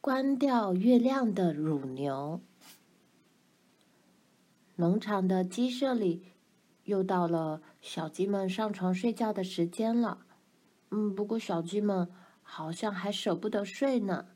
[0.00, 2.40] 关掉月亮的乳牛。
[4.76, 6.22] 农场的鸡舍里，
[6.84, 10.24] 又到了小鸡们上床睡觉的时间了。
[10.90, 12.08] 嗯，不过小鸡们
[12.42, 14.28] 好像还舍不得睡呢，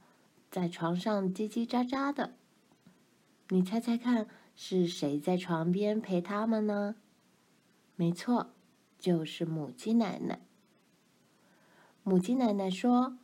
[0.51, 2.35] 在床上叽叽喳喳的。
[3.51, 6.97] 你猜猜看，是谁在床边陪他们呢？
[7.95, 8.51] 没错，
[8.99, 10.41] 就是母鸡奶奶。
[12.03, 13.17] 母鸡奶奶说：“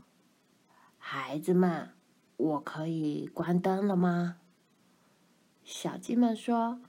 [0.98, 1.90] 孩子们，
[2.38, 4.38] 我可以关灯了吗？”
[5.62, 6.80] 小鸡们说：“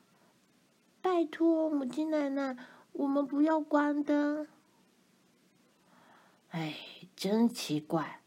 [1.03, 2.55] 拜托，母鸡奶奶，
[2.93, 4.47] 我们不要关灯。”
[6.51, 6.77] 哎，
[7.15, 8.21] 真奇怪！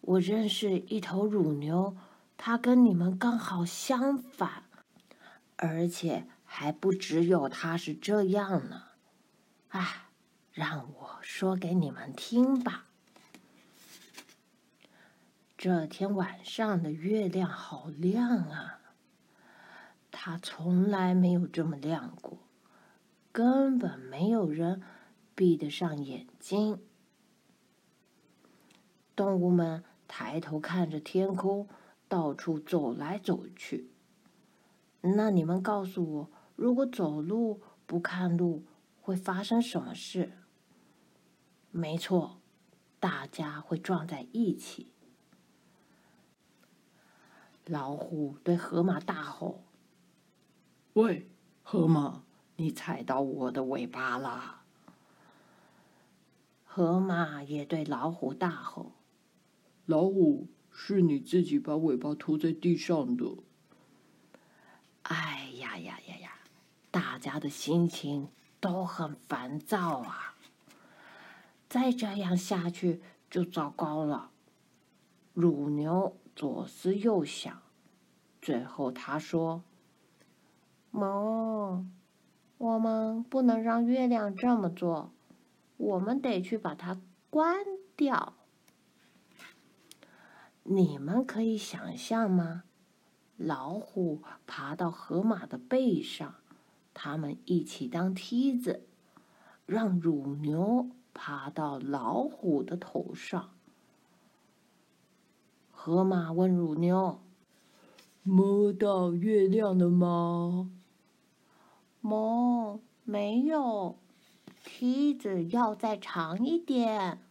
[0.00, 1.96] 我认识一头乳牛，
[2.36, 4.62] 它跟你们刚好相反，
[5.56, 8.84] 而且还不只有它是这样呢。
[9.70, 10.10] 啊，
[10.52, 12.85] 让我说给你们听吧。
[15.68, 18.78] 这天晚上的月亮好亮啊，
[20.12, 22.38] 它从来没有这么亮过，
[23.32, 24.80] 根本没有人
[25.34, 26.80] 闭得上眼睛。
[29.16, 31.66] 动物们抬头看着天空，
[32.06, 33.90] 到处走来走去。
[35.00, 38.64] 那你们告诉我，如果走路不看路，
[39.00, 40.30] 会发生什么事？
[41.72, 42.40] 没错，
[43.00, 44.92] 大家会撞在一起。
[47.66, 49.64] 老虎对河马大吼
[50.94, 51.28] ：“喂，
[51.62, 52.22] 河马，
[52.56, 54.62] 你踩到我的尾巴了！”
[56.64, 58.92] 河马也对老虎大吼。
[59.84, 63.36] 老虎，是你自己把尾巴拖在地上的。
[65.02, 66.32] 哎呀呀呀呀！
[66.90, 68.28] 大家的心情
[68.60, 70.34] 都很烦躁啊。
[71.68, 73.00] 再这样下去
[73.30, 74.30] 就糟糕了。
[75.34, 77.62] 乳牛左思右想，
[78.42, 79.64] 最后他说
[80.92, 81.82] ：“毛，
[82.58, 85.12] 我们不能让月亮这么做，
[85.78, 87.64] 我们得去把它关
[87.96, 88.34] 掉。”
[90.62, 92.64] 你们可以想象吗？
[93.38, 96.34] 老虎爬到河马的背上，
[96.92, 98.86] 他们一起当梯子，
[99.64, 103.55] 让乳牛爬到老虎的头上。
[105.86, 107.20] 河马问乳牛
[108.24, 110.72] ：“摸到月亮了吗
[112.02, 113.96] ？”“摸，没有，
[114.64, 117.22] 梯子要再长一点。”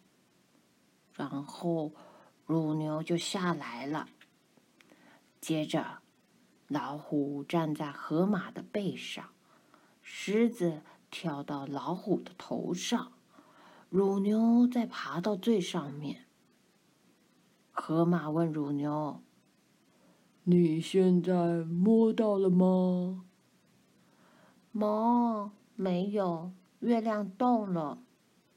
[1.18, 1.92] 然后。
[2.46, 4.08] 乳牛就下来了。
[5.42, 5.98] 接着，
[6.70, 9.32] 老虎站在河马的背上，
[10.02, 13.12] 狮子跳到老虎的头上，
[13.90, 16.25] 乳牛再爬到最上面。
[17.76, 19.22] 河马问乳牛
[20.46, 23.26] ：“你现在摸到了吗
[24.72, 28.00] ？”“摸，没有，月亮动了。”“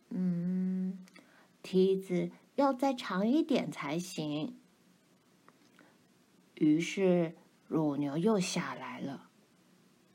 [0.09, 1.05] 嗯，
[1.63, 4.59] 梯子。”要再长一点才行。
[6.55, 7.37] 于是
[7.69, 9.29] 乳牛又下来了，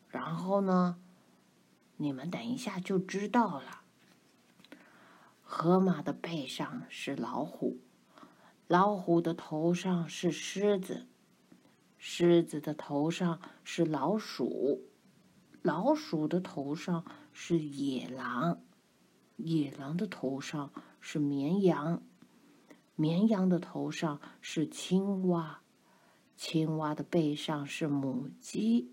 [0.09, 0.97] 然后呢？
[1.95, 3.83] 你们等一下就知道了。
[5.41, 7.77] 河马的背上是老虎，
[8.73, 11.05] 老虎的头上是狮子，
[11.95, 14.89] 狮子的头上是老鼠，
[15.61, 18.63] 老鼠的头上是野狼，
[19.35, 22.01] 野狼的头上是绵羊。
[22.95, 25.61] 绵羊的头上是青蛙，
[26.35, 28.91] 青蛙的背上是母鸡，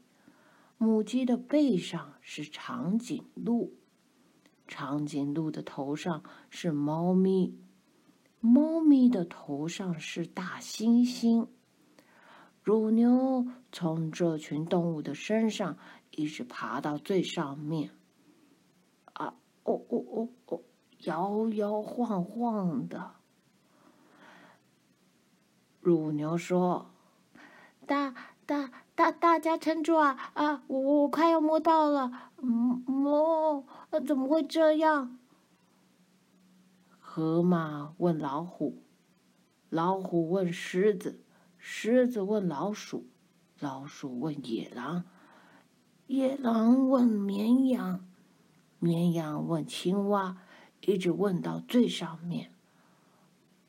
[0.76, 3.78] 母鸡的背上是长颈鹿，
[4.68, 7.58] 长颈鹿的头上是猫咪，
[8.40, 11.46] 猫咪的头上是大猩猩。
[12.62, 15.76] 乳牛从这群动物的身上
[16.10, 17.90] 一直爬到最上面，
[19.12, 19.34] 啊，
[19.64, 20.60] 哦哦哦哦，
[21.04, 23.12] 摇摇晃晃的。
[25.80, 26.90] 乳牛说
[27.86, 28.14] ：“大
[28.44, 30.62] 大大大家撑住啊啊！
[30.66, 33.64] 我我快要摸到了，嗯摸，
[34.06, 35.18] 怎么会这样？”
[37.12, 38.84] 河马问老虎，
[39.68, 41.24] 老虎问狮子，
[41.58, 43.08] 狮子问老鼠，
[43.58, 45.02] 老鼠问野狼，
[46.06, 48.06] 野狼问绵羊，
[48.78, 50.36] 绵羊问青蛙，
[50.82, 52.52] 一直问到最上面，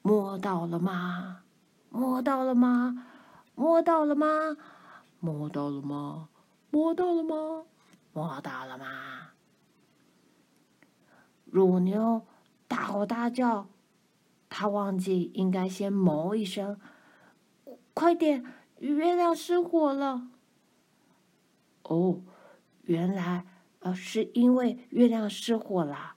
[0.04, 1.42] 摸到了吗？
[1.90, 3.08] 摸到了吗？
[3.56, 4.56] 摸到了吗？
[5.20, 6.30] 摸到了吗？
[6.70, 7.66] 摸到了吗？
[8.14, 9.32] 摸到了吗？
[11.46, 12.22] 乳牛
[12.72, 13.68] 大吼大叫，
[14.48, 16.80] 他忘记应该先哞一声，
[17.66, 18.46] 快快点，
[18.80, 20.30] 月亮失火了！”
[21.84, 22.22] 哦，
[22.84, 23.46] 原来
[23.80, 26.16] 呃是因为月亮失火了。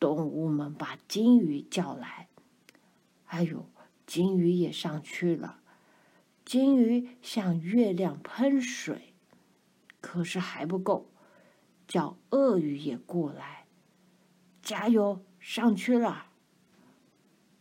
[0.00, 2.28] 动物们把金鱼叫来，
[3.26, 3.68] 哎呦，
[4.06, 5.60] 金鱼也上去了。
[6.46, 9.12] 金鱼向月亮喷水，
[10.00, 11.10] 可是还不够，
[11.86, 13.65] 叫鳄鱼也过来，
[14.66, 16.26] 加油，上去了。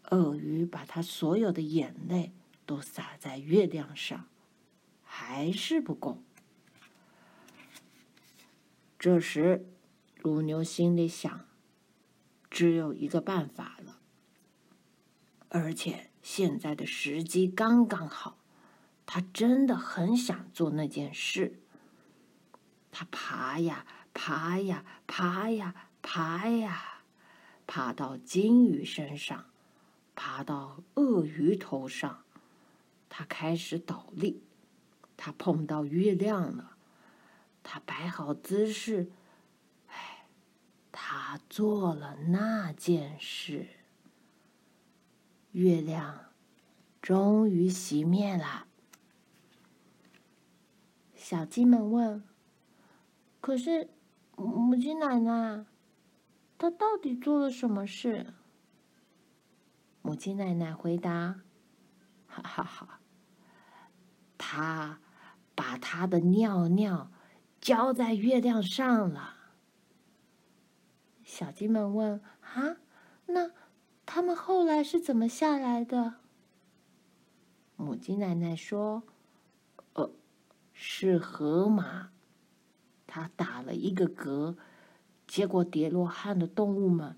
[0.09, 2.33] 鳄鱼把它所有的眼泪
[2.65, 4.25] 都洒在月亮上，
[5.03, 6.23] 还是不够。
[8.97, 9.67] 这时，
[10.17, 11.45] 乳牛心里想。
[12.49, 13.99] 只有一个办法了，
[15.49, 18.39] 而且现在的时机刚刚好，
[19.05, 21.59] 他真的很想做那件事。
[22.91, 26.94] 他爬呀爬呀爬呀爬呀，
[27.67, 29.45] 爬到金鱼身上，
[30.15, 32.23] 爬到鳄鱼头上，
[33.09, 34.43] 他开始倒立。
[35.17, 36.77] 他碰到月亮了，
[37.63, 39.09] 他摆好姿势。
[39.87, 40.25] 哎
[40.91, 43.67] 他做了那件事，
[45.51, 46.31] 月亮
[47.01, 48.67] 终于熄灭了。
[51.15, 52.23] 小鸡们问
[53.41, 53.89] ：“可是
[54.35, 55.65] 母鸡奶奶，
[56.57, 58.33] 他到底做了什么事？”
[60.01, 61.41] 母鸡奶奶回答
[62.27, 62.99] ：“哈哈哈，
[64.37, 64.99] 他
[65.55, 67.11] 把他的尿尿
[67.59, 69.35] 浇在月亮上了。”
[71.25, 72.77] 小鸡们问：“啊，
[73.25, 73.51] 那
[74.05, 76.15] 他们后来是怎么下来的？”
[77.77, 79.01] 母鸡奶奶说
[79.93, 80.11] ：“呃，
[80.71, 82.11] 是河马，
[83.07, 84.55] 它打了一个嗝，
[85.27, 87.17] 结果跌落汉的动物们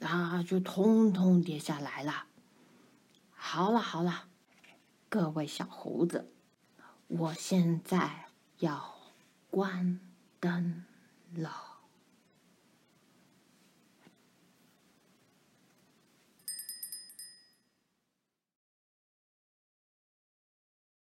[0.00, 2.26] 啊，就通通跌下来了。”
[3.32, 4.24] 好了好了，
[5.08, 6.32] 各位小猴子，
[7.06, 8.26] 我现在
[8.58, 8.94] 要
[9.50, 10.00] 关
[10.40, 10.84] 灯
[11.34, 11.75] 了。